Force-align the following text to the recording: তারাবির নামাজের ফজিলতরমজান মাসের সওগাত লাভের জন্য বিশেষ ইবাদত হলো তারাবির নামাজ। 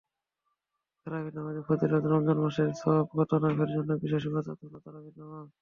তারাবির 1.01 1.33
নামাজের 1.37 1.65
ফজিলতরমজান 1.67 2.37
মাসের 2.43 2.69
সওগাত 2.81 3.31
লাভের 3.43 3.69
জন্য 3.75 3.89
বিশেষ 4.03 4.23
ইবাদত 4.25 4.57
হলো 4.63 4.77
তারাবির 4.85 5.15
নামাজ। 5.19 5.47